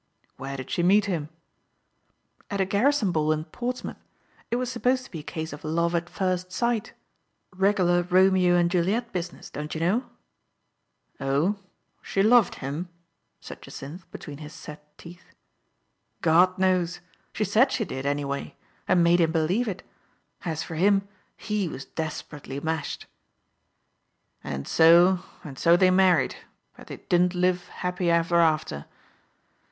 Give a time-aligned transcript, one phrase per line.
[0.37, 1.29] "Where did she meet him?"
[2.49, 3.99] "At a garrison ball in Portsmouth.
[4.49, 6.93] It was supposed to be a case of love at first sight.
[7.51, 9.75] Digitized by Google 32 THE FA TE OF FENELLA, Regular Romeo and Juliet business, don't
[9.75, 10.09] you know?""
[11.19, 11.57] Oh!
[12.01, 12.89] she loved him?
[13.13, 15.23] '* said Jacynth, between his set teeth."
[16.23, 17.01] God knows!
[17.31, 18.55] she said she did, any way;
[18.87, 19.83] and made him believe it.
[20.43, 21.07] As for him,
[21.37, 23.05] he was des perately mashed.""
[24.43, 26.37] And so— and so they married,
[26.75, 28.87] but didn't live happy ever after."